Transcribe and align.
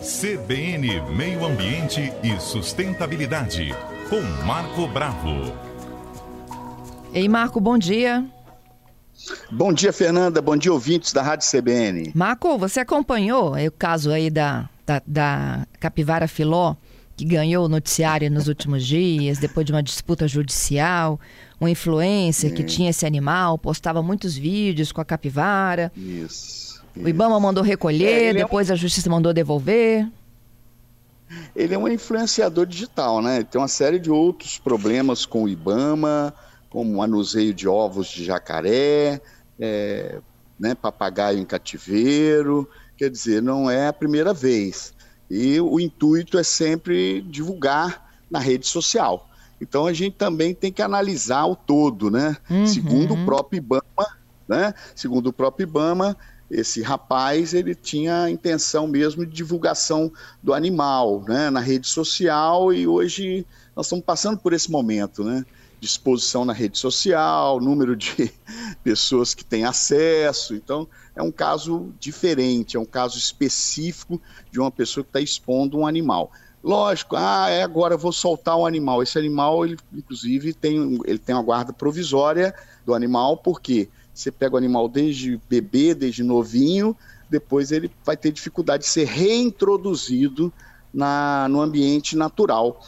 CBN 0.00 1.14
Meio 1.14 1.44
Ambiente 1.44 2.10
e 2.22 2.40
Sustentabilidade, 2.40 3.74
com 4.08 4.22
Marco 4.46 4.88
Bravo. 4.88 5.52
Ei, 7.12 7.28
Marco, 7.28 7.60
bom 7.60 7.76
dia. 7.76 8.24
Bom 9.52 9.74
dia, 9.74 9.92
Fernanda. 9.92 10.40
Bom 10.40 10.56
dia, 10.56 10.72
ouvintes 10.72 11.12
da 11.12 11.20
Rádio 11.20 11.46
CBN. 11.46 12.12
Marco, 12.14 12.56
você 12.56 12.80
acompanhou 12.80 13.54
o 13.54 13.70
caso 13.72 14.10
aí 14.10 14.30
da, 14.30 14.70
da, 14.86 15.02
da 15.06 15.66
capivara 15.78 16.26
filó, 16.26 16.76
que 17.14 17.26
ganhou 17.26 17.66
o 17.66 17.68
noticiário 17.68 18.30
nos 18.30 18.48
últimos 18.48 18.86
dias, 18.86 19.36
depois 19.36 19.66
de 19.66 19.72
uma 19.72 19.82
disputa 19.82 20.26
judicial? 20.26 21.20
Um 21.60 21.68
influencer 21.68 22.54
que 22.54 22.64
tinha 22.64 22.88
esse 22.88 23.04
animal, 23.04 23.58
postava 23.58 24.02
muitos 24.02 24.34
vídeos 24.34 24.92
com 24.92 25.02
a 25.02 25.04
capivara. 25.04 25.92
Isso. 25.94 26.79
O 26.96 27.08
Ibama 27.08 27.38
mandou 27.38 27.62
recolher, 27.62 28.30
É, 28.30 28.34
depois 28.34 28.70
a 28.70 28.74
justiça 28.74 29.08
mandou 29.08 29.32
devolver. 29.32 30.08
Ele 31.54 31.74
é 31.74 31.78
um 31.78 31.86
influenciador 31.86 32.66
digital, 32.66 33.22
né? 33.22 33.36
Ele 33.36 33.44
tem 33.44 33.60
uma 33.60 33.68
série 33.68 33.98
de 33.98 34.10
outros 34.10 34.58
problemas 34.58 35.24
com 35.24 35.44
o 35.44 35.48
Ibama, 35.48 36.34
como 36.68 36.96
manuseio 36.96 37.54
de 37.54 37.68
ovos 37.68 38.08
de 38.08 38.24
jacaré, 38.24 39.20
é, 39.58 40.18
né, 40.58 40.74
papagaio 40.74 41.38
em 41.38 41.44
cativeiro. 41.44 42.68
Quer 42.96 43.10
dizer, 43.10 43.40
não 43.40 43.70
é 43.70 43.88
a 43.88 43.92
primeira 43.92 44.34
vez. 44.34 44.92
E 45.30 45.60
o 45.60 45.78
intuito 45.78 46.36
é 46.38 46.42
sempre 46.42 47.22
divulgar 47.22 48.10
na 48.28 48.40
rede 48.40 48.66
social. 48.66 49.28
Então 49.60 49.86
a 49.86 49.92
gente 49.92 50.16
também 50.16 50.54
tem 50.54 50.72
que 50.72 50.82
analisar 50.82 51.44
o 51.46 51.54
todo, 51.54 52.10
né? 52.10 52.36
Uhum. 52.50 52.66
Segundo 52.66 53.14
o 53.14 53.24
próprio 53.24 53.58
Ibama, 53.58 54.16
né? 54.48 54.74
Segundo 54.94 55.28
o 55.28 55.32
próprio 55.32 55.64
Ibama, 55.64 56.16
esse 56.50 56.82
rapaz 56.82 57.54
ele 57.54 57.74
tinha 57.74 58.24
a 58.24 58.30
intenção 58.30 58.88
mesmo 58.88 59.24
de 59.24 59.32
divulgação 59.32 60.12
do 60.42 60.52
animal, 60.52 61.22
né? 61.26 61.48
Na 61.48 61.60
rede 61.60 61.86
social 61.86 62.72
e 62.72 62.86
hoje 62.86 63.46
nós 63.76 63.86
estamos 63.86 64.04
passando 64.04 64.38
por 64.38 64.52
esse 64.52 64.70
momento, 64.70 65.22
né? 65.22 65.44
De 65.78 65.86
exposição 65.86 66.44
na 66.44 66.52
rede 66.52 66.76
social, 66.76 67.60
número 67.60 67.94
de 67.96 68.32
pessoas 68.82 69.32
que 69.32 69.44
têm 69.44 69.64
acesso. 69.64 70.54
Então, 70.54 70.88
é 71.14 71.22
um 71.22 71.30
caso 71.30 71.92
diferente, 71.98 72.76
é 72.76 72.80
um 72.80 72.84
caso 72.84 73.16
específico 73.16 74.20
de 74.50 74.58
uma 74.58 74.70
pessoa 74.70 75.04
que 75.04 75.10
está 75.10 75.20
expondo 75.20 75.78
um 75.78 75.86
animal. 75.86 76.32
Lógico, 76.62 77.16
ah, 77.16 77.48
é 77.48 77.62
agora 77.62 77.96
vou 77.96 78.12
soltar 78.12 78.56
o 78.56 78.66
animal. 78.66 79.02
Esse 79.02 79.18
animal, 79.18 79.64
ele, 79.64 79.78
inclusive, 79.94 80.52
tem, 80.52 81.00
ele 81.06 81.18
tem 81.18 81.34
uma 81.34 81.42
guarda 81.42 81.72
provisória 81.72 82.54
do 82.84 82.92
animal, 82.92 83.38
porque 83.38 83.88
você 84.14 84.30
pega 84.30 84.54
o 84.54 84.58
animal 84.58 84.88
desde 84.88 85.40
bebê, 85.48 85.94
desde 85.94 86.22
novinho, 86.22 86.96
depois 87.28 87.70
ele 87.70 87.90
vai 88.04 88.16
ter 88.16 88.32
dificuldade 88.32 88.82
de 88.82 88.88
ser 88.88 89.06
reintroduzido 89.06 90.52
na, 90.92 91.46
no 91.48 91.60
ambiente 91.60 92.16
natural. 92.16 92.84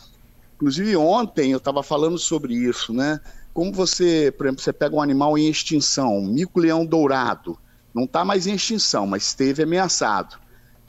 Inclusive, 0.56 0.97
ontem 0.97 1.53
eu 1.53 1.59
estava 1.59 1.83
falando 1.83 2.19
sobre 2.19 2.55
isso, 2.55 2.92
né? 2.92 3.20
Como 3.55 3.73
você, 3.73 4.33
por 4.37 4.47
exemplo, 4.47 4.62
você 4.62 4.73
pega 4.73 4.97
um 4.97 5.03
animal 5.03 5.37
em 5.37 5.48
extinção, 5.48 6.19
um 6.19 6.27
mico-leão 6.27 6.84
dourado, 6.84 7.59
não 7.95 8.05
está 8.05 8.25
mais 8.25 8.47
em 8.47 8.55
extinção, 8.55 9.07
mas 9.07 9.25
esteve 9.25 9.62
ameaçado. 9.62 10.36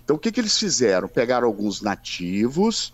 Então, 0.03 0.15
o 0.15 0.19
que, 0.19 0.31
que 0.31 0.39
eles 0.39 0.57
fizeram? 0.57 1.07
Pegaram 1.07 1.47
alguns 1.47 1.81
nativos, 1.81 2.93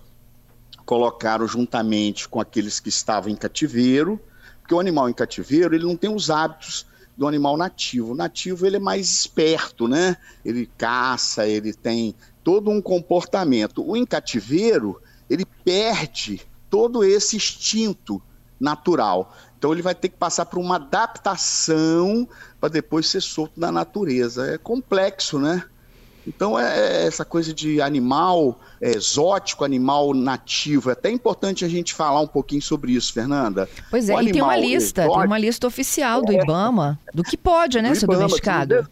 colocaram 0.86 1.48
juntamente 1.48 2.28
com 2.28 2.42
aqueles 2.42 2.80
que 2.80 2.90
estavam 2.90 3.32
em 3.32 3.36
cativeiro, 3.36 4.20
porque 4.62 4.74
o 4.74 4.80
animal 4.80 5.10
em 5.10 5.14
cativeiro 5.14 5.76
ele 5.76 5.86
não 5.86 5.96
tem 5.96 6.14
os 6.14 6.30
hábitos 6.30 6.86
do 7.20 7.28
animal 7.28 7.58
nativo. 7.58 8.14
O 8.14 8.16
nativo 8.16 8.66
ele 8.66 8.78
é 8.78 8.80
mais 8.80 9.12
esperto, 9.12 9.90
né? 9.90 10.16
Ele 10.44 10.66
caça, 10.78 11.46
ele 11.46 11.74
tem 11.74 12.16
todo 12.42 12.72
um 12.72 12.82
comportamento. 12.82 13.84
O 13.86 13.98
em 13.98 14.06
cativeiro 14.06 15.02
ele 15.30 15.44
perde 15.44 16.42
todo 16.70 17.04
esse 17.04 17.36
instinto 17.36 18.22
natural. 18.58 19.36
Então 19.58 19.74
ele 19.74 19.82
vai 19.82 19.94
ter 19.94 20.08
que 20.08 20.16
passar 20.16 20.46
por 20.46 20.60
uma 20.60 20.78
adaptação 20.78 22.26
para 22.58 22.70
depois 22.70 23.10
ser 23.10 23.22
solto 23.22 23.60
na 23.60 23.70
natureza. 23.70 24.54
É 24.54 24.58
complexo, 24.58 25.38
né? 25.38 25.66
Então, 26.28 26.60
é 26.60 27.06
essa 27.08 27.26
coisa 27.26 27.54
de 27.54 27.82
animal 27.82 28.60
é, 28.80 28.92
exótico, 28.92 29.66
animal 29.66 30.14
nativo. 30.14 30.90
É 30.90 30.94
até 30.94 31.10
importante 31.10 31.66
a 31.66 31.68
gente 31.70 31.94
falar 31.94 32.22
um 32.22 32.28
pouquinho 32.28 32.62
sobre 32.62 32.92
isso, 32.92 33.12
Fernanda. 33.14 33.68
Pois 33.90 34.10
é, 34.10 34.16
O 34.16 34.22
e 34.22 34.32
tem 34.32 34.42
uma 34.42 34.56
lista, 34.56 35.02
exótico- 35.02 35.20
tem 35.22 35.28
uma 35.28 35.40
lista 35.40 35.68
oficial 35.68 36.22
do 36.22 36.32
Ibama, 36.32 37.00
do 37.14 37.24
que 37.24 37.36
pode, 37.36 37.82
né, 37.82 37.96
ser 37.96 38.06
Ibama, 38.06 38.20
domesticado. 38.20 38.88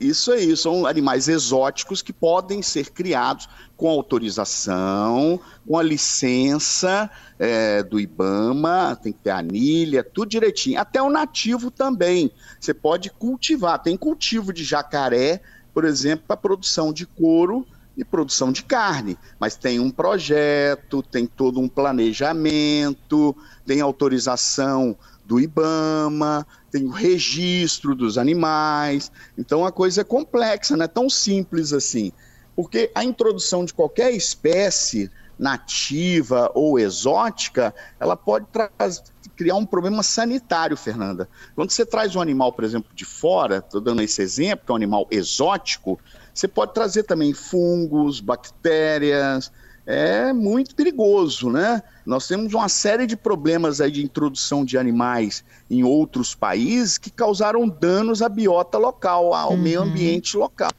Isso 0.00 0.32
aí, 0.32 0.56
são 0.56 0.84
animais 0.84 1.28
exóticos 1.28 2.02
que 2.02 2.12
podem 2.12 2.60
ser 2.60 2.90
criados 2.90 3.48
com 3.76 3.88
autorização, 3.88 5.38
com 5.66 5.78
a 5.78 5.82
licença 5.82 7.08
é, 7.38 7.84
do 7.84 8.00
IBAMA, 8.00 8.98
tem 9.00 9.12
que 9.12 9.20
ter 9.20 9.30
anilha, 9.30 10.02
tudo 10.02 10.28
direitinho. 10.28 10.80
Até 10.80 11.00
o 11.00 11.08
nativo 11.08 11.70
também. 11.70 12.32
Você 12.60 12.74
pode 12.74 13.10
cultivar. 13.10 13.78
Tem 13.80 13.96
cultivo 13.96 14.52
de 14.52 14.64
jacaré, 14.64 15.40
por 15.72 15.84
exemplo, 15.84 16.24
para 16.26 16.36
produção 16.36 16.92
de 16.92 17.06
couro 17.06 17.66
e 17.96 18.04
produção 18.04 18.50
de 18.52 18.62
carne. 18.62 19.18
Mas 19.38 19.56
tem 19.56 19.78
um 19.78 19.90
projeto, 19.90 21.02
tem 21.02 21.26
todo 21.26 21.60
um 21.60 21.68
planejamento, 21.68 23.36
tem 23.66 23.80
autorização 23.80 24.96
do 25.24 25.38
IBAMA, 25.40 26.46
tem 26.70 26.84
o 26.84 26.90
registro 26.90 27.94
dos 27.94 28.18
animais. 28.18 29.10
Então 29.36 29.64
a 29.64 29.72
coisa 29.72 30.00
é 30.00 30.04
complexa, 30.04 30.76
não 30.76 30.84
é 30.84 30.88
tão 30.88 31.08
simples 31.08 31.72
assim. 31.72 32.12
Porque 32.54 32.90
a 32.94 33.04
introdução 33.04 33.64
de 33.64 33.72
qualquer 33.72 34.12
espécie 34.12 35.10
nativa 35.38 36.50
ou 36.54 36.78
exótica, 36.78 37.74
ela 37.98 38.16
pode 38.16 38.46
traz- 38.52 39.11
criar 39.36 39.56
um 39.56 39.66
problema 39.66 40.02
sanitário, 40.02 40.76
Fernanda. 40.76 41.28
Quando 41.54 41.70
você 41.70 41.84
traz 41.84 42.14
um 42.14 42.20
animal, 42.20 42.52
por 42.52 42.64
exemplo, 42.64 42.90
de 42.94 43.04
fora, 43.04 43.58
estou 43.58 43.80
dando 43.80 44.02
esse 44.02 44.22
exemplo, 44.22 44.66
que 44.66 44.70
é 44.70 44.74
um 44.74 44.76
animal 44.76 45.06
exótico, 45.10 45.98
você 46.32 46.48
pode 46.48 46.74
trazer 46.74 47.02
também 47.02 47.32
fungos, 47.32 48.20
bactérias, 48.20 49.50
é 49.84 50.32
muito 50.32 50.74
perigoso, 50.74 51.50
né? 51.50 51.82
Nós 52.06 52.26
temos 52.28 52.54
uma 52.54 52.68
série 52.68 53.06
de 53.06 53.16
problemas 53.16 53.80
aí 53.80 53.90
de 53.90 54.02
introdução 54.02 54.64
de 54.64 54.78
animais 54.78 55.44
em 55.70 55.82
outros 55.82 56.34
países 56.34 56.98
que 56.98 57.10
causaram 57.10 57.68
danos 57.68 58.22
à 58.22 58.28
biota 58.28 58.78
local, 58.78 59.34
ao 59.34 59.56
meio 59.56 59.82
ambiente 59.82 60.36
local. 60.36 60.70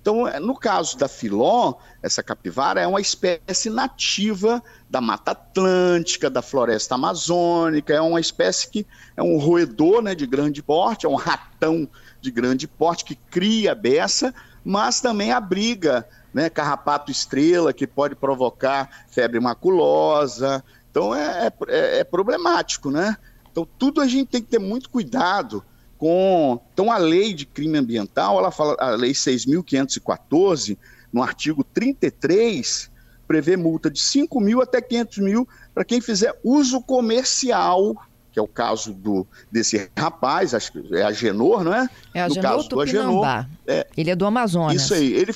Então, 0.00 0.26
é, 0.26 0.40
no 0.40 0.54
caso 0.54 0.96
da 0.96 1.08
filó, 1.08 1.74
essa 2.02 2.22
capivara 2.22 2.80
é 2.80 2.86
uma 2.86 3.00
espécie 3.00 3.68
nativa 3.68 4.62
da 4.88 5.00
Mata 5.00 5.32
Atlântica, 5.32 6.30
da 6.30 6.40
floresta 6.40 6.94
amazônica, 6.94 7.92
é 7.92 8.00
uma 8.00 8.20
espécie 8.20 8.70
que 8.70 8.86
é 9.16 9.22
um 9.22 9.38
roedor 9.38 10.00
né, 10.00 10.14
de 10.14 10.26
grande 10.26 10.62
porte, 10.62 11.04
é 11.04 11.08
um 11.08 11.16
ratão 11.16 11.86
de 12.20 12.30
grande 12.30 12.66
porte 12.66 13.04
que 13.04 13.14
cria 13.14 13.74
beça, 13.74 14.34
mas 14.64 15.00
também 15.00 15.32
abriga 15.32 16.08
né, 16.32 16.48
carrapato 16.48 17.10
estrela, 17.10 17.72
que 17.72 17.86
pode 17.86 18.14
provocar 18.14 19.04
febre 19.10 19.38
maculosa. 19.38 20.64
Então 20.90 21.14
é, 21.14 21.52
é, 21.68 21.98
é 21.98 22.04
problemático, 22.04 22.90
né? 22.90 23.16
Então 23.50 23.68
tudo 23.78 24.00
a 24.00 24.06
gente 24.06 24.28
tem 24.28 24.42
que 24.42 24.48
ter 24.48 24.58
muito 24.58 24.88
cuidado 24.88 25.62
com. 26.00 26.58
Então 26.72 26.90
a 26.90 26.96
lei 26.96 27.34
de 27.34 27.44
crime 27.44 27.76
ambiental, 27.78 28.38
ela 28.38 28.50
fala, 28.50 28.74
a 28.80 28.90
lei 28.96 29.12
6.514, 29.12 30.76
no 31.12 31.22
artigo 31.22 31.62
33, 31.62 32.90
prevê 33.28 33.56
multa 33.56 33.90
de 33.90 34.00
5 34.00 34.40
mil 34.40 34.60
até 34.62 34.80
500 34.80 35.18
mil 35.18 35.48
para 35.74 35.84
quem 35.84 36.00
fizer 36.00 36.34
uso 36.42 36.80
comercial, 36.80 37.94
que 38.32 38.38
é 38.38 38.42
o 38.42 38.48
caso 38.48 38.92
do, 38.94 39.26
desse 39.52 39.90
rapaz, 39.96 40.54
acho 40.54 40.72
que 40.72 40.96
é 40.96 41.02
Agenor, 41.02 41.62
não 41.62 41.74
é? 41.74 41.88
É 42.14 42.22
a 42.22 42.26
no 42.28 42.32
Agenor 42.32 42.42
caso 42.56 42.68
do 42.68 42.80
Agenor. 42.80 43.46
É, 43.66 43.86
Ele 43.96 44.10
é 44.10 44.16
do 44.16 44.24
Amazonas. 44.26 44.80
isso 44.82 44.94
aí, 44.94 45.12
ele, 45.12 45.34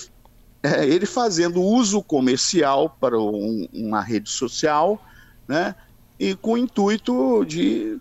é, 0.62 0.86
ele 0.86 1.06
fazendo 1.06 1.60
uso 1.60 2.02
comercial 2.02 2.96
para 3.00 3.18
um- 3.20 3.68
uma 3.72 4.00
rede 4.00 4.30
social, 4.30 5.00
né? 5.46 5.74
E 6.18 6.34
com 6.36 6.52
o 6.52 6.58
intuito 6.58 7.44
de 7.44 7.98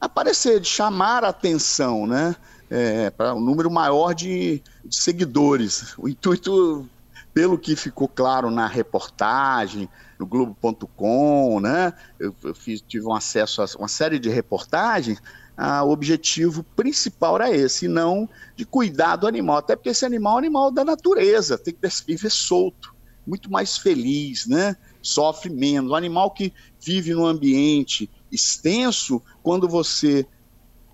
aparecer, 0.00 0.60
de 0.60 0.68
chamar 0.68 1.24
a 1.24 1.28
atenção, 1.28 2.06
né? 2.06 2.36
É, 2.70 3.10
para 3.10 3.34
um 3.34 3.40
número 3.40 3.70
maior 3.70 4.12
de, 4.12 4.62
de 4.84 4.96
seguidores. 4.96 5.94
O 5.96 6.08
intuito, 6.08 6.86
pelo 7.32 7.58
que 7.58 7.74
ficou 7.74 8.06
claro 8.06 8.50
na 8.50 8.66
reportagem, 8.66 9.88
no 10.18 10.26
Globo.com, 10.26 11.60
né? 11.60 11.92
Eu, 12.18 12.34
eu 12.44 12.54
fiz, 12.54 12.82
tive 12.86 13.06
um 13.06 13.14
acesso 13.14 13.62
a 13.62 13.66
uma 13.78 13.88
série 13.88 14.18
de 14.18 14.28
reportagens. 14.28 15.20
Ah, 15.56 15.82
o 15.82 15.90
objetivo 15.90 16.62
principal 16.76 17.36
era 17.36 17.50
esse, 17.50 17.86
e 17.86 17.88
não 17.88 18.28
de 18.54 18.64
cuidar 18.64 19.16
do 19.16 19.26
animal, 19.26 19.56
até 19.56 19.74
porque 19.74 19.88
esse 19.88 20.04
animal 20.04 20.34
é 20.34 20.36
um 20.36 20.38
animal 20.38 20.70
da 20.70 20.84
natureza, 20.84 21.58
tem 21.58 21.74
que 21.74 21.88
viver 22.06 22.30
solto, 22.30 22.94
muito 23.26 23.50
mais 23.50 23.76
feliz, 23.76 24.46
né? 24.46 24.76
Sofre 25.02 25.50
menos. 25.50 25.90
O 25.90 25.96
animal 25.96 26.30
que 26.30 26.52
vive 26.80 27.12
num 27.12 27.26
ambiente 27.26 28.08
extenso, 28.30 29.22
quando 29.42 29.68
você 29.68 30.26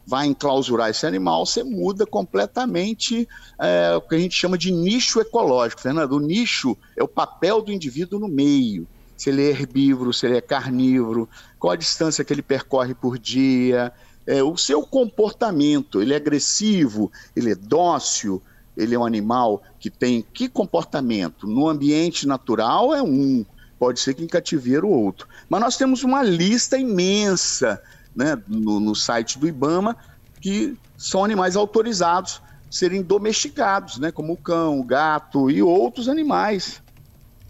vai 0.07 0.27
enclausurar 0.27 0.91
esse 0.91 1.07
animal, 1.07 1.47
você 1.47 1.63
muda 1.63 2.07
completamente 2.07 3.27
é, 3.59 3.95
o 3.97 4.03
que 4.03 4.15
a 4.15 4.19
gente 4.19 4.37
chama 4.37 4.59
de 4.59 4.71
nicho 4.71 5.21
ecológico. 5.21 5.81
Fernando, 5.81 6.13
o 6.13 6.21
nicho 6.21 6.77
é 6.97 7.03
o 7.03 7.09
papel 7.09 7.63
do 7.63 7.73
indivíduo 7.73 8.21
no 8.21 8.29
meio. 8.29 8.87
Se 9.17 9.31
ele 9.31 9.43
é 9.43 9.51
herbívoro, 9.51 10.13
se 10.13 10.27
ele 10.27 10.37
é 10.37 10.41
carnívoro, 10.41 11.29
qual 11.59 11.73
a 11.73 11.77
distância 11.77 12.25
que 12.25 12.33
ele 12.33 12.43
percorre 12.43 12.95
por 12.95 13.19
dia, 13.19 13.93
é, 14.27 14.43
o 14.43 14.57
seu 14.57 14.83
comportamento, 14.83 16.03
ele 16.03 16.13
é 16.13 16.17
agressivo, 16.17 17.11
ele 17.35 17.53
é 17.53 17.55
dócil, 17.55 18.43
ele 18.77 18.95
é 18.95 18.99
um 18.99 19.05
animal 19.05 19.63
que 19.79 19.89
tem 19.89 20.25
que 20.35 20.49
comportamento? 20.49 21.47
No 21.47 21.69
ambiente 21.69 22.27
natural 22.27 22.95
é 22.95 23.03
um, 23.03 23.47
pode 23.79 24.01
ser 24.01 24.15
que 24.15 24.23
em 24.23 24.27
cativeiro 24.27 24.89
outro. 24.89 25.29
Mas 25.49 25.61
nós 25.61 25.77
temos 25.77 26.03
uma 26.03 26.23
lista 26.23 26.79
imensa 26.79 27.83
né, 28.15 28.41
no, 28.47 28.81
no 28.81 28.95
site 28.95 29.39
do 29.39 29.47
IBAMA 29.49 29.97
que 30.41 30.77
são 30.97 31.25
animais 31.25 31.57
autorizados 31.57 32.41
a 32.45 32.73
serem 32.73 33.03
domesticados, 33.03 33.99
né, 33.99 34.11
como 34.11 34.33
o 34.33 34.37
cão, 34.37 34.81
o 34.81 34.85
gato 34.85 35.51
e 35.51 35.63
outros 35.63 36.09
animais. 36.09 36.83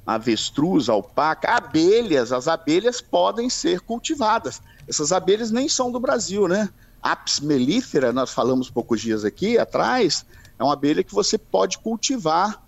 Avestruz, 0.06 0.88
alpaca, 0.88 1.56
abelhas, 1.56 2.32
as 2.32 2.46
abelhas 2.46 3.00
podem 3.00 3.48
ser 3.48 3.80
cultivadas. 3.80 4.60
Essas 4.86 5.12
abelhas 5.12 5.50
nem 5.50 5.68
são 5.68 5.90
do 5.90 5.98
Brasil, 5.98 6.46
né? 6.46 6.68
Apis 7.02 7.40
mellifera, 7.40 8.12
nós 8.12 8.32
falamos 8.32 8.70
poucos 8.70 9.00
dias 9.00 9.24
aqui 9.24 9.58
atrás, 9.58 10.24
é 10.58 10.62
uma 10.62 10.74
abelha 10.74 11.02
que 11.02 11.14
você 11.14 11.36
pode 11.36 11.78
cultivar 11.78 12.63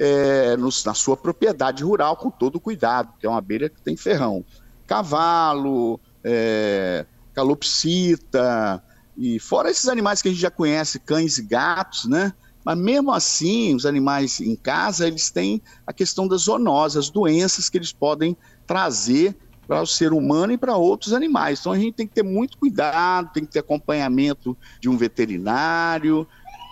é, 0.00 0.56
na 0.56 0.94
sua 0.94 1.14
propriedade 1.14 1.84
rural 1.84 2.16
com 2.16 2.30
todo 2.30 2.58
cuidado, 2.58 3.12
que 3.20 3.26
é 3.26 3.28
uma 3.28 3.36
abelha 3.36 3.68
que 3.68 3.82
tem 3.82 3.98
ferrão. 3.98 4.42
Cavalo, 4.86 6.00
é, 6.24 7.04
calopsita, 7.34 8.82
e 9.14 9.38
fora 9.38 9.70
esses 9.70 9.88
animais 9.88 10.22
que 10.22 10.28
a 10.28 10.30
gente 10.30 10.40
já 10.40 10.50
conhece, 10.50 10.98
cães 10.98 11.36
e 11.36 11.42
gatos, 11.42 12.06
né? 12.06 12.32
Mas 12.64 12.78
mesmo 12.78 13.12
assim, 13.12 13.74
os 13.74 13.84
animais 13.84 14.40
em 14.40 14.56
casa, 14.56 15.06
eles 15.06 15.30
têm 15.30 15.60
a 15.86 15.92
questão 15.92 16.26
das 16.26 16.42
zoonoses, 16.42 16.96
as 16.96 17.10
doenças 17.10 17.68
que 17.68 17.76
eles 17.76 17.92
podem 17.92 18.34
trazer 18.66 19.36
para 19.68 19.82
o 19.82 19.86
ser 19.86 20.14
humano 20.14 20.54
e 20.54 20.58
para 20.58 20.76
outros 20.76 21.12
animais. 21.12 21.60
Então 21.60 21.72
a 21.72 21.78
gente 21.78 21.94
tem 21.94 22.06
que 22.06 22.14
ter 22.14 22.22
muito 22.22 22.56
cuidado, 22.56 23.32
tem 23.34 23.44
que 23.44 23.52
ter 23.52 23.58
acompanhamento 23.58 24.56
de 24.80 24.88
um 24.88 24.96
veterinário. 24.96 26.26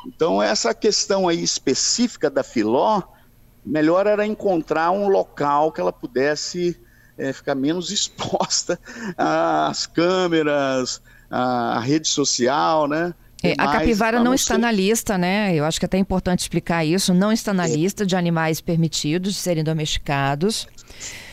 Então 0.07 0.43
essa 0.43 0.73
questão 0.73 1.29
aí 1.29 1.43
específica 1.43 2.31
da 2.31 2.43
filó, 2.43 3.03
melhor 3.69 4.07
era 4.07 4.27
encontrar 4.27 4.91
um 4.91 5.09
local 5.09 5.71
que 5.71 5.81
ela 5.81 5.93
pudesse 5.93 6.79
é, 7.17 7.33
ficar 7.33 7.55
menos 7.55 7.91
exposta 7.93 8.79
às 9.17 9.87
câmeras, 9.87 11.03
à 11.31 11.79
rede 11.81 12.09
social, 12.09 12.89
né? 12.89 13.15
É, 13.43 13.53
a 13.57 13.71
capivara 13.71 14.21
não 14.21 14.35
está 14.35 14.59
na 14.59 14.73
lista, 14.73 15.17
né? 15.17 15.55
Eu 15.55 15.65
acho 15.65 15.79
que 15.79 15.85
é 15.85 15.87
até 15.87 15.99
importante 15.99 16.41
explicar 16.41 16.85
isso. 16.85 17.15
Não 17.15 17.31
está 17.31 17.55
na 17.55 17.69
é. 17.69 17.73
lista 17.73 18.05
de 18.05 18.17
animais 18.17 18.61
permitidos 18.61 19.35
de 19.35 19.39
serem 19.39 19.63
domesticados. 19.63 20.67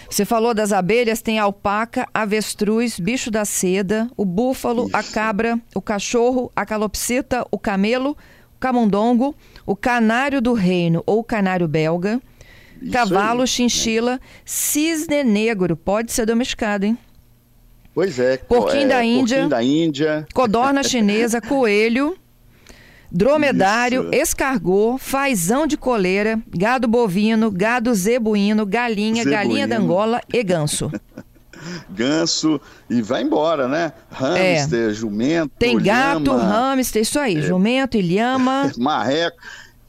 Você 0.08 0.24
falou 0.24 0.54
das 0.54 0.72
abelhas, 0.72 1.22
tem 1.22 1.40
a 1.40 1.44
alpaca, 1.44 2.08
avestruz, 2.14 3.00
bicho 3.00 3.32
da 3.32 3.44
seda, 3.44 4.08
o 4.16 4.24
búfalo, 4.24 4.86
Isso. 4.86 4.96
a 4.96 5.04
cabra, 5.04 5.60
o 5.74 5.82
cachorro, 5.82 6.52
a 6.56 6.64
calopsita, 6.64 7.46
o 7.50 7.58
camelo, 7.58 8.12
o 8.56 8.60
camundongo, 8.60 9.36
o 9.66 9.76
canário 9.76 10.42
do 10.42 10.54
reino 10.54 11.04
ou 11.06 11.24
canário 11.24 11.68
belga, 11.68 12.22
Isso 12.82 12.92
cavalo, 12.92 13.42
aí. 13.42 13.48
chinchila, 13.48 14.20
cisne 14.44 15.24
negro, 15.24 15.76
pode 15.76 16.12
ser 16.12 16.26
domesticado, 16.26 16.86
hein? 16.86 16.98
Pois 17.94 18.20
é. 18.20 18.38
Porquinho, 18.38 18.84
é, 18.84 18.88
da, 18.88 19.04
Índia, 19.04 19.38
porquinho 19.38 19.50
da 19.50 19.64
Índia. 19.64 20.28
Codorna 20.34 20.84
chinesa, 20.84 21.40
coelho, 21.40 22.18
dromedário, 23.10 24.10
Isso. 24.12 24.22
escargot, 24.22 25.00
fazão 25.00 25.66
de 25.66 25.78
coleira, 25.78 26.38
gado 26.50 26.88
bovino, 26.88 27.50
gado 27.50 27.94
zebuíno, 27.96 28.66
galinha, 28.66 29.24
zebuíno. 29.24 29.32
galinha 29.32 29.68
da 29.68 29.78
Angola 29.78 30.22
e 30.32 30.44
ganso. 30.44 30.92
ganso 31.90 32.60
e 32.90 33.02
vai 33.02 33.22
embora, 33.24 33.68
né? 33.68 33.94
Hamster, 34.12 34.90
é. 34.90 34.94
jumento, 34.94 35.52
Tem 35.58 35.78
gato, 35.78 36.32
lhama, 36.32 36.44
hamster, 36.44 37.02
isso 37.02 37.20
aí, 37.20 37.38
é. 37.38 37.42
jumento, 37.42 37.98
ilhama, 37.98 38.72
marreco. 38.78 39.38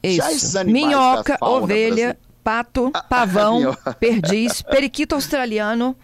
Isso. 0.03 0.63
Minhoca, 0.65 1.37
ovelha, 1.41 2.17
pato, 2.43 2.91
pavão, 3.09 3.75
perdiz, 3.99 4.61
periquito 4.61 5.15
australiano, 5.15 5.95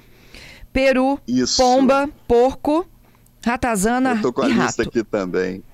peru, 0.72 1.20
isso. 1.28 1.62
pomba, 1.62 2.10
porco, 2.28 2.86
Ratazana 3.46 4.12
Eu 4.12 4.22
tô 4.22 4.34
com 4.34 4.42
a 4.42 4.48
lista 4.48 4.64
rato. 4.64 4.81
aqui 4.81 5.04
também. 5.04 5.64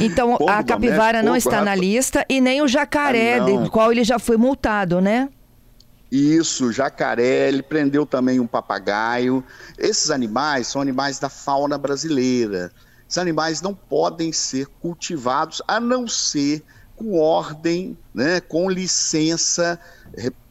Então 0.00 0.36
a 0.48 0.62
capivara 0.62 1.22
não 1.22 1.36
está 1.36 1.52
rato. 1.52 1.64
na 1.64 1.74
lista 1.74 2.26
e 2.28 2.38
nem 2.40 2.60
o 2.60 2.68
jacaré, 2.68 3.36
ah, 3.36 3.44
do 3.44 3.70
qual 3.70 3.90
ele 3.92 4.04
já 4.04 4.18
foi 4.18 4.36
multado, 4.36 5.00
né? 5.00 5.28
Isso, 6.10 6.72
jacaré, 6.72 7.48
ele 7.48 7.62
prendeu 7.62 8.06
também 8.06 8.38
um 8.38 8.46
papagaio. 8.46 9.44
Esses 9.76 10.10
animais 10.10 10.68
são 10.68 10.80
animais 10.80 11.18
da 11.18 11.28
fauna 11.28 11.76
brasileira. 11.76 12.72
Esses 13.08 13.18
animais 13.18 13.60
não 13.60 13.74
podem 13.74 14.32
ser 14.32 14.66
cultivados 14.78 15.60
a 15.66 15.80
não 15.80 16.06
ser 16.06 16.64
com 16.94 17.18
ordem, 17.18 17.98
né, 18.14 18.40
com 18.40 18.70
licença 18.70 19.78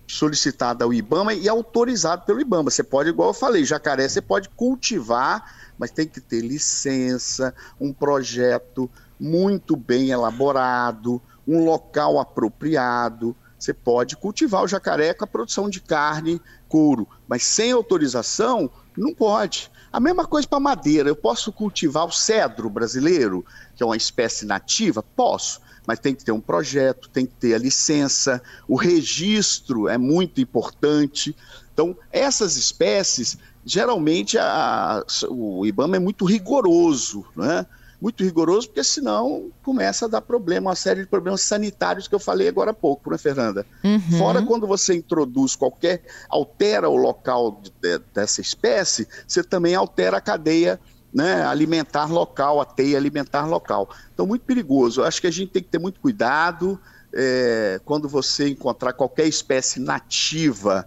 solicitada 0.07 0.85
ao 0.85 0.93
IBAMA 0.93 1.33
e 1.33 1.49
autorizado 1.49 2.23
pelo 2.25 2.39
IBAMA. 2.39 2.69
Você 2.69 2.83
pode, 2.83 3.09
igual 3.09 3.29
eu 3.29 3.33
falei, 3.33 3.65
jacaré 3.65 4.07
você 4.07 4.21
pode 4.21 4.49
cultivar, 4.49 5.43
mas 5.77 5.91
tem 5.91 6.07
que 6.07 6.21
ter 6.21 6.41
licença, 6.41 7.53
um 7.79 7.91
projeto 7.91 8.89
muito 9.19 9.75
bem 9.75 10.11
elaborado, 10.11 11.21
um 11.47 11.63
local 11.63 12.19
apropriado. 12.19 13.35
Você 13.57 13.73
pode 13.73 14.15
cultivar 14.17 14.63
o 14.63 14.67
jacaré 14.67 15.13
com 15.13 15.23
a 15.23 15.27
produção 15.27 15.69
de 15.69 15.81
carne, 15.81 16.41
couro, 16.67 17.07
mas 17.27 17.43
sem 17.43 17.71
autorização, 17.71 18.69
não 18.97 19.13
pode. 19.13 19.71
A 19.91 19.99
mesma 19.99 20.25
coisa 20.25 20.47
para 20.47 20.59
madeira. 20.59 21.09
Eu 21.09 21.15
posso 21.15 21.51
cultivar 21.51 22.05
o 22.05 22.11
cedro 22.11 22.69
brasileiro, 22.69 23.45
que 23.75 23.81
é 23.81 23.85
uma 23.85 23.95
espécie 23.95 24.45
nativa? 24.45 25.01
Posso 25.01 25.61
mas 25.85 25.99
tem 25.99 26.15
que 26.15 26.23
ter 26.23 26.31
um 26.31 26.41
projeto, 26.41 27.09
tem 27.09 27.25
que 27.25 27.35
ter 27.35 27.53
a 27.53 27.59
licença, 27.59 28.41
o 28.67 28.75
registro 28.75 29.87
é 29.87 29.97
muito 29.97 30.41
importante. 30.41 31.35
Então, 31.73 31.95
essas 32.11 32.57
espécies, 32.57 33.37
geralmente 33.63 34.37
a, 34.37 35.03
o 35.29 35.65
IBAMA 35.65 35.97
é 35.97 35.99
muito 35.99 36.25
rigoroso, 36.25 37.25
né? 37.35 37.65
Muito 38.01 38.23
rigoroso, 38.23 38.67
porque 38.67 38.83
senão 38.83 39.51
começa 39.63 40.05
a 40.05 40.07
dar 40.09 40.21
problema, 40.21 40.69
uma 40.69 40.75
série 40.75 41.01
de 41.01 41.07
problemas 41.07 41.41
sanitários 41.41 42.07
que 42.07 42.15
eu 42.15 42.19
falei 42.19 42.47
agora 42.47 42.71
há 42.71 42.73
pouco, 42.73 43.09
né, 43.09 43.17
Fernanda? 43.17 43.65
Uhum. 43.83 44.17
Fora 44.17 44.41
quando 44.41 44.67
você 44.67 44.95
introduz 44.95 45.55
qualquer, 45.55 46.03
altera 46.29 46.89
o 46.89 46.95
local 46.95 47.61
de, 47.61 47.99
dessa 48.13 48.41
espécie, 48.41 49.07
você 49.27 49.43
também 49.43 49.75
altera 49.75 50.17
a 50.17 50.21
cadeia 50.21 50.79
né, 51.13 51.45
alimentar 51.45 52.11
local, 52.11 52.59
a 52.59 52.65
teia 52.65 52.97
alimentar 52.97 53.45
local. 53.45 53.89
Então, 54.13 54.27
muito 54.27 54.41
perigoso. 54.41 54.99
Eu 54.99 55.05
acho 55.05 55.21
que 55.21 55.27
a 55.27 55.31
gente 55.31 55.49
tem 55.49 55.63
que 55.63 55.69
ter 55.69 55.79
muito 55.79 56.01
cuidado 56.01 56.77
é, 57.13 57.79
quando 57.85 58.09
você 58.09 58.49
encontrar 58.49 58.91
qualquer 58.91 59.25
espécie 59.25 59.79
nativa, 59.79 60.85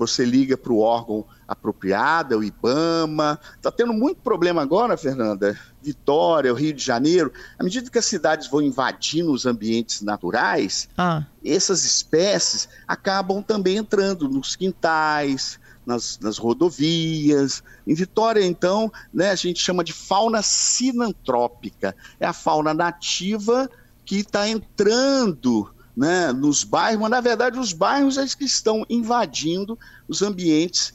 você 0.00 0.24
liga 0.24 0.56
para 0.56 0.72
o 0.72 0.78
órgão 0.78 1.26
apropriado, 1.46 2.32
é 2.32 2.36
o 2.36 2.42
IBAMA. 2.42 3.38
Está 3.54 3.70
tendo 3.70 3.92
muito 3.92 4.20
problema 4.22 4.62
agora, 4.62 4.96
Fernanda. 4.96 5.58
Vitória, 5.82 6.52
o 6.52 6.56
Rio 6.56 6.72
de 6.72 6.82
Janeiro. 6.82 7.30
À 7.58 7.62
medida 7.62 7.90
que 7.90 7.98
as 7.98 8.06
cidades 8.06 8.48
vão 8.48 8.62
invadindo 8.62 9.30
os 9.30 9.44
ambientes 9.44 10.00
naturais, 10.00 10.88
ah. 10.96 11.24
essas 11.44 11.84
espécies 11.84 12.68
acabam 12.88 13.42
também 13.42 13.76
entrando 13.76 14.26
nos 14.26 14.56
quintais, 14.56 15.60
nas, 15.84 16.18
nas 16.18 16.38
rodovias. 16.38 17.62
Em 17.86 17.94
Vitória, 17.94 18.44
então, 18.44 18.90
né, 19.12 19.30
a 19.30 19.36
gente 19.36 19.60
chama 19.60 19.84
de 19.84 19.92
fauna 19.92 20.40
sinantrópica. 20.40 21.94
É 22.18 22.26
a 22.26 22.32
fauna 22.32 22.72
nativa 22.72 23.68
que 24.04 24.20
está 24.20 24.48
entrando 24.48 25.70
né, 25.96 26.32
nos 26.32 26.64
bairros, 26.64 27.00
mas 27.00 27.10
na 27.10 27.20
verdade 27.20 27.58
os 27.58 27.72
bairros 27.72 28.16
é 28.16 28.26
que 28.26 28.44
estão 28.44 28.86
invadindo 28.88 29.78
os 30.08 30.22
ambientes 30.22 30.92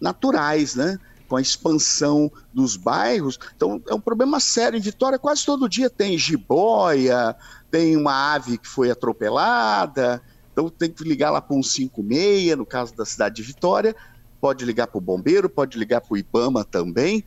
naturais, 0.00 0.74
né? 0.74 0.98
com 1.28 1.36
a 1.36 1.42
expansão 1.42 2.32
dos 2.52 2.76
bairros. 2.76 3.38
Então, 3.54 3.80
é 3.86 3.94
um 3.94 4.00
problema 4.00 4.40
sério. 4.40 4.78
Em 4.78 4.80
Vitória, 4.80 5.18
quase 5.18 5.44
todo 5.44 5.68
dia 5.68 5.90
tem 5.90 6.16
jiboia, 6.16 7.36
tem 7.70 7.96
uma 7.96 8.34
ave 8.34 8.56
que 8.56 8.66
foi 8.66 8.90
atropelada. 8.90 10.22
Então, 10.52 10.70
tem 10.70 10.90
que 10.90 11.04
ligar 11.04 11.30
lá 11.30 11.40
para 11.40 11.54
um 11.54 11.62
56, 11.62 12.56
no 12.56 12.64
caso 12.64 12.96
da 12.96 13.04
cidade 13.04 13.36
de 13.36 13.42
Vitória, 13.42 13.94
pode 14.40 14.64
ligar 14.64 14.86
para 14.86 14.98
o 14.98 15.02
bombeiro, 15.02 15.50
pode 15.50 15.78
ligar 15.78 16.00
para 16.00 16.14
o 16.14 16.16
IBAMA 16.16 16.64
também. 16.64 17.22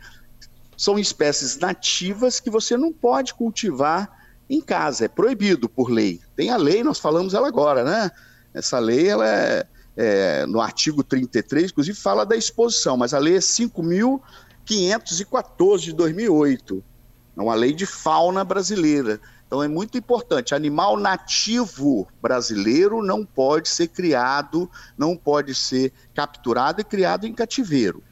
São 0.76 0.98
espécies 0.98 1.60
nativas 1.60 2.40
que 2.40 2.50
você 2.50 2.76
não 2.76 2.92
pode 2.92 3.36
cultivar 3.36 4.21
em 4.52 4.62
casa, 4.62 5.06
é 5.06 5.08
proibido 5.08 5.70
por 5.70 5.90
lei. 5.90 6.20
Tem 6.36 6.50
a 6.50 6.58
lei, 6.58 6.84
nós 6.84 7.00
falamos 7.00 7.34
ela 7.34 7.48
agora, 7.48 7.86
né? 7.86 8.12
Essa 8.54 8.80
lei, 8.80 9.08
ela 9.08 9.26
é, 9.26 9.66
é 9.96 10.46
no 10.46 10.60
artigo 10.60 11.02
33, 11.04 11.72
inclusive 11.72 11.98
fala 11.98 12.26
da 12.26 12.36
exposição, 12.36 12.98
mas 12.98 13.14
a 13.14 13.20
lei 13.20 13.38
é 13.38 13.40
5.514 13.40 15.80
de 15.80 15.94
2008. 15.94 16.84
É 17.38 17.42
uma 17.42 17.56
lei 17.56 17.72
de 17.72 17.86
fauna 17.86 18.44
brasileira. 18.44 19.22
Então 19.48 19.64
é 19.64 19.70
muito 19.70 19.98
importante. 19.98 20.54
Animal 20.54 20.98
nativo 20.98 22.06
brasileiro 22.22 23.02
não 23.02 23.26
pode 23.26 23.70
ser 23.70 23.88
criado, 23.88 24.70
não 24.98 25.16
pode 25.16 25.56
ser 25.56 25.94
capturado 26.14 26.82
e 26.82 26.84
criado 26.84 27.26
em 27.26 27.34
cativeiro. 27.34 28.04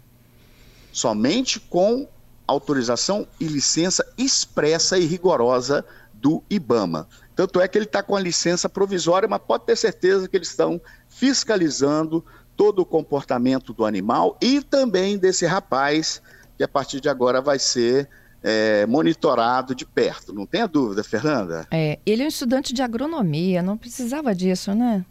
Somente 0.91 1.59
com 1.59 2.07
autorização 2.47 3.27
e 3.39 3.45
licença 3.45 4.03
expressa 4.17 4.97
e 4.97 5.05
rigorosa 5.05 5.85
do 6.21 6.43
IBAMA. 6.49 7.07
Tanto 7.35 7.61
é 7.61 7.67
que 7.67 7.77
ele 7.77 7.85
está 7.85 8.03
com 8.03 8.15
a 8.15 8.19
licença 8.19 8.67
provisória, 8.67 9.27
mas 9.27 9.39
pode 9.39 9.65
ter 9.65 9.75
certeza 9.75 10.27
que 10.27 10.35
eles 10.35 10.49
estão 10.49 10.81
fiscalizando 11.07 12.23
todo 12.55 12.79
o 12.79 12.85
comportamento 12.85 13.73
do 13.73 13.85
animal 13.85 14.37
e 14.41 14.61
também 14.61 15.17
desse 15.17 15.45
rapaz, 15.45 16.21
que 16.57 16.63
a 16.63 16.67
partir 16.67 16.99
de 16.99 17.07
agora 17.07 17.39
vai 17.39 17.57
ser 17.57 18.09
é, 18.43 18.85
monitorado 18.85 19.73
de 19.73 19.85
perto. 19.85 20.33
Não 20.33 20.45
tenha 20.45 20.67
dúvida, 20.67 21.03
Fernanda? 21.03 21.67
É, 21.71 21.99
ele 22.05 22.21
é 22.21 22.25
um 22.25 22.29
estudante 22.29 22.73
de 22.73 22.81
agronomia, 22.81 23.61
não 23.61 23.77
precisava 23.77 24.35
disso, 24.35 24.73
né? 24.73 25.05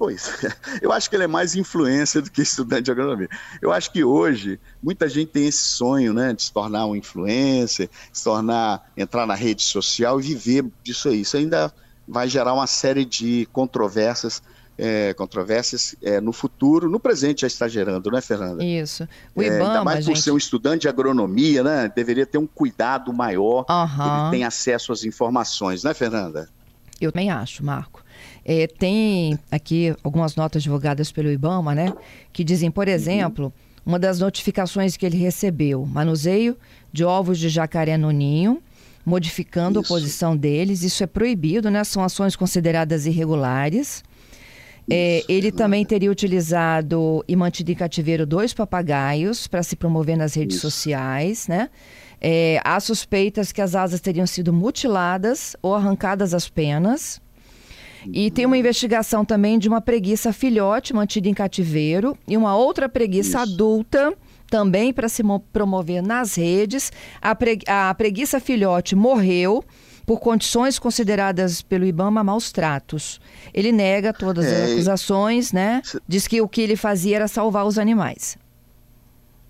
Pois, 0.00 0.30
eu 0.80 0.90
acho 0.92 1.10
que 1.10 1.16
ele 1.16 1.24
é 1.24 1.26
mais 1.26 1.54
influência 1.54 2.22
do 2.22 2.30
que 2.30 2.40
estudante 2.40 2.84
de 2.84 2.90
agronomia. 2.90 3.28
Eu 3.60 3.70
acho 3.70 3.92
que 3.92 4.02
hoje 4.02 4.58
muita 4.82 5.06
gente 5.06 5.28
tem 5.28 5.46
esse 5.46 5.60
sonho, 5.60 6.14
né, 6.14 6.32
de 6.32 6.42
se 6.42 6.50
tornar 6.50 6.86
um 6.86 6.96
influencer, 6.96 7.90
se 8.10 8.24
tornar, 8.24 8.90
entrar 8.96 9.26
na 9.26 9.34
rede 9.34 9.62
social 9.62 10.18
e 10.18 10.22
viver 10.22 10.64
disso 10.82 11.10
aí. 11.10 11.20
Isso 11.20 11.36
ainda 11.36 11.70
vai 12.08 12.30
gerar 12.30 12.54
uma 12.54 12.66
série 12.66 13.04
de 13.04 13.46
controvérsias 13.52 14.42
é, 14.78 15.12
controvérsias 15.12 15.94
é, 16.02 16.18
no 16.18 16.32
futuro, 16.32 16.88
no 16.88 16.98
presente 16.98 17.42
já 17.42 17.46
está 17.46 17.68
gerando, 17.68 18.10
né, 18.10 18.22
Fernanda? 18.22 18.64
Isso. 18.64 19.06
O 19.34 19.42
IBAMA, 19.42 19.58
é, 19.58 19.66
ainda 19.66 19.84
mais 19.84 20.06
por 20.06 20.14
gente... 20.14 20.22
ser 20.24 20.30
um 20.30 20.38
estudante 20.38 20.82
de 20.82 20.88
agronomia, 20.88 21.62
né? 21.62 21.92
Deveria 21.94 22.24
ter 22.24 22.38
um 22.38 22.46
cuidado 22.46 23.12
maior, 23.12 23.66
uhum. 23.68 24.22
ele 24.22 24.30
tem 24.30 24.44
acesso 24.44 24.90
às 24.90 25.04
informações, 25.04 25.84
né, 25.84 25.92
Fernanda? 25.92 26.48
Eu 26.98 27.12
também 27.12 27.30
acho, 27.30 27.62
Marco. 27.62 27.99
É, 28.44 28.66
tem 28.66 29.38
aqui 29.50 29.94
algumas 30.02 30.34
notas 30.36 30.62
divulgadas 30.62 31.12
pelo 31.12 31.30
IBAMA, 31.30 31.74
né? 31.74 31.92
Que 32.32 32.42
dizem, 32.42 32.70
por 32.70 32.86
uhum. 32.86 32.94
exemplo, 32.94 33.44
uhum. 33.46 33.52
uma 33.86 33.98
das 33.98 34.18
notificações 34.18 34.96
que 34.96 35.04
ele 35.04 35.18
recebeu: 35.18 35.84
manuseio 35.84 36.56
de 36.92 37.04
ovos 37.04 37.38
de 37.38 37.48
jacaré 37.48 37.96
no 37.96 38.10
ninho, 38.10 38.62
modificando 39.04 39.80
Isso. 39.80 39.92
a 39.92 39.96
posição 39.96 40.36
deles. 40.36 40.82
Isso 40.82 41.02
é 41.02 41.06
proibido, 41.06 41.70
né? 41.70 41.84
São 41.84 42.02
ações 42.02 42.36
consideradas 42.36 43.06
irregulares. 43.06 44.02
É, 44.92 45.22
ele 45.28 45.52
também 45.52 45.84
teria 45.84 46.10
utilizado 46.10 47.24
e 47.28 47.36
mantido 47.36 47.70
em 47.70 47.76
cativeiro 47.76 48.26
dois 48.26 48.52
papagaios 48.52 49.46
para 49.46 49.62
se 49.62 49.76
promover 49.76 50.16
nas 50.16 50.34
redes 50.34 50.56
Isso. 50.56 50.68
sociais, 50.68 51.46
né? 51.46 51.70
É, 52.20 52.60
há 52.64 52.78
suspeitas 52.80 53.52
que 53.52 53.62
as 53.62 53.74
asas 53.74 54.00
teriam 54.00 54.26
sido 54.26 54.52
mutiladas 54.52 55.56
ou 55.62 55.74
arrancadas 55.74 56.34
as 56.34 56.48
penas. 56.48 57.20
E 58.12 58.30
tem 58.30 58.46
uma 58.46 58.56
investigação 58.56 59.24
também 59.24 59.58
de 59.58 59.68
uma 59.68 59.80
preguiça 59.80 60.32
filhote 60.32 60.94
mantida 60.94 61.28
em 61.28 61.34
cativeiro 61.34 62.16
e 62.26 62.36
uma 62.36 62.56
outra 62.56 62.88
preguiça 62.88 63.42
Isso. 63.42 63.54
adulta 63.54 64.14
também 64.48 64.92
para 64.92 65.08
se 65.08 65.22
promover 65.52 66.02
nas 66.02 66.34
redes. 66.34 66.92
A, 67.20 67.34
pre 67.34 67.58
a 67.66 67.94
preguiça 67.94 68.40
filhote 68.40 68.96
morreu 68.96 69.64
por 70.04 70.18
condições 70.18 70.78
consideradas 70.78 71.62
pelo 71.62 71.84
IBAMA 71.84 72.24
maus 72.24 72.50
tratos. 72.50 73.20
Ele 73.54 73.70
nega 73.70 74.12
todas 74.12 74.44
é, 74.44 74.64
as 74.64 74.70
acusações, 74.72 75.52
né? 75.52 75.82
Diz 76.08 76.26
que 76.26 76.40
o 76.40 76.48
que 76.48 76.60
ele 76.60 76.74
fazia 76.74 77.16
era 77.16 77.28
salvar 77.28 77.64
os 77.64 77.78
animais. 77.78 78.36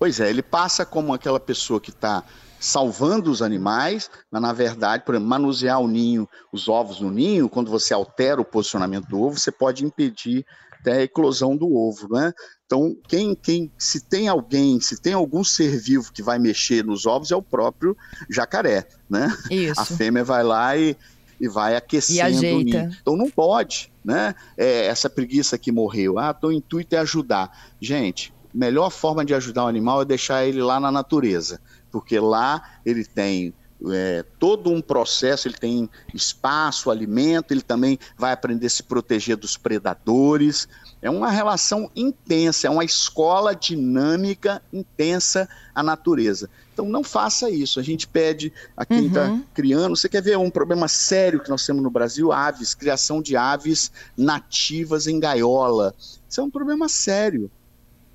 Pois 0.01 0.19
é, 0.19 0.31
ele 0.31 0.43
passa 0.43 0.87
como 0.87 1.13
aquela 1.13 1.39
pessoa 1.39 1.79
que 1.79 1.91
está 1.91 2.25
salvando 2.59 3.31
os 3.31 3.43
animais, 3.43 4.11
mas 4.31 4.41
na 4.41 4.51
verdade, 4.51 5.05
por 5.05 5.15
exemplo, 5.15 5.29
manusear 5.29 5.79
o 5.79 5.87
ninho, 5.87 6.27
os 6.51 6.69
ovos 6.69 7.01
no 7.01 7.11
ninho, 7.11 7.51
quando 7.51 7.71
você 7.71 7.93
altera 7.93 8.41
o 8.41 8.45
posicionamento 8.45 9.07
do 9.09 9.21
ovo, 9.21 9.39
você 9.39 9.53
pode 9.53 9.85
impedir 9.85 10.47
até 10.81 10.93
a 10.93 11.03
eclosão 11.03 11.55
do 11.55 11.71
ovo, 11.77 12.09
né? 12.11 12.33
Então, 12.65 12.97
quem, 13.07 13.35
quem, 13.35 13.71
se 13.77 14.01
tem 14.01 14.27
alguém, 14.27 14.81
se 14.81 14.99
tem 14.99 15.13
algum 15.13 15.45
ser 15.45 15.79
vivo 15.79 16.11
que 16.11 16.23
vai 16.23 16.39
mexer 16.39 16.83
nos 16.83 17.05
ovos, 17.05 17.31
é 17.31 17.37
o 17.37 17.43
próprio 17.43 17.95
jacaré, 18.31 18.89
né? 19.09 19.29
Isso. 19.51 19.79
A 19.79 19.85
fêmea 19.85 20.25
vai 20.25 20.43
lá 20.43 20.79
e, 20.79 20.97
e 21.39 21.47
vai 21.47 21.77
aquecendo 21.77 22.43
e 22.43 22.55
o 22.55 22.59
ninho. 22.63 22.97
Então 23.03 23.19
não 23.19 23.29
pode, 23.29 23.93
né? 24.03 24.35
É, 24.57 24.87
essa 24.87 25.11
preguiça 25.11 25.59
que 25.59 25.71
morreu. 25.71 26.19
Ah, 26.19 26.35
então 26.37 26.49
o 26.49 26.53
intuito 26.55 26.95
é 26.95 26.99
ajudar. 26.99 27.51
Gente, 27.79 28.33
melhor 28.53 28.91
forma 28.91 29.25
de 29.25 29.35
ajudar 29.35 29.65
o 29.65 29.69
animal 29.69 30.03
é 30.03 30.05
deixar 30.05 30.45
ele 30.45 30.63
lá 30.63 30.81
na 30.81 30.91
natureza, 30.91 31.61
porque 31.91 32.19
lá 32.19 32.63
ele 32.85 33.05
tem 33.05 33.55
é, 33.89 34.25
todo 34.39 34.71
um 34.71 34.81
processo, 34.81 35.49
ele 35.49 35.57
tem 35.57 35.89
espaço, 36.13 36.91
alimento, 36.91 37.53
ele 37.53 37.63
também 37.63 37.99
vai 38.17 38.33
aprender 38.33 38.67
a 38.67 38.71
se 38.71 38.83
proteger 38.83 39.37
dos 39.37 39.57
predadores. 39.57 40.69
É 41.01 41.09
uma 41.09 41.31
relação 41.31 41.91
intensa, 41.97 42.67
é 42.67 42.71
uma 42.71 42.85
escola 42.85 43.55
dinâmica 43.55 44.63
intensa 44.73 45.49
à 45.75 45.83
natureza. 45.83 46.51
Então 46.73 46.87
não 46.87 47.03
faça 47.03 47.49
isso. 47.49 47.81
A 47.81 47.83
gente 47.83 48.07
pede 48.07 48.53
a 48.77 48.85
quem 48.85 49.07
está 49.07 49.29
uhum. 49.29 49.45
criando. 49.55 49.97
Você 49.97 50.09
quer 50.09 50.23
ver 50.23 50.37
um 50.37 50.51
problema 50.51 50.89
sério 50.89 51.41
que 51.41 51.49
nós 51.49 51.65
temos 51.65 51.83
no 51.83 51.91
Brasil? 51.91 52.33
Aves, 52.33 52.75
criação 52.75 53.23
de 53.23 53.37
aves 53.37 53.91
nativas 54.17 55.07
em 55.07 55.19
gaiola. 55.19 55.95
Isso 56.29 56.41
é 56.41 56.45
um 56.45 56.51
problema 56.51 56.89
sério. 56.89 57.51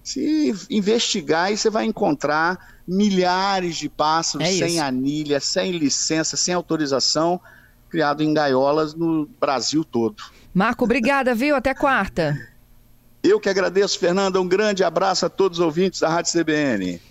Se 0.06 0.54
investigar, 0.70 1.46
aí 1.46 1.58
você 1.58 1.68
vai 1.68 1.84
encontrar 1.84 2.76
milhares 2.88 3.76
de 3.76 3.90
pássaros 3.90 4.48
é 4.48 4.52
sem 4.52 4.80
anilha, 4.80 5.40
sem 5.40 5.72
licença, 5.72 6.38
sem 6.38 6.54
autorização, 6.54 7.42
criado 7.90 8.22
em 8.22 8.32
gaiolas 8.32 8.94
no 8.94 9.28
Brasil 9.40 9.84
todo. 9.84 10.16
Marco, 10.54 10.86
obrigada, 10.86 11.34
viu? 11.34 11.56
Até 11.56 11.74
quarta. 11.74 12.38
Eu 13.24 13.40
que 13.40 13.50
agradeço, 13.50 13.98
Fernanda. 13.98 14.40
Um 14.40 14.48
grande 14.48 14.84
abraço 14.84 15.26
a 15.26 15.30
todos 15.30 15.58
os 15.58 15.66
ouvintes 15.66 16.00
da 16.00 16.08
Rádio 16.08 16.32
CBN. 16.32 17.02